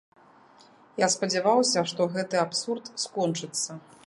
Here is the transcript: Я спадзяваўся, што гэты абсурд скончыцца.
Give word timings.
Я 1.05 1.09
спадзяваўся, 1.15 1.85
што 1.93 2.01
гэты 2.17 2.43
абсурд 2.49 2.93
скончыцца. 3.05 3.71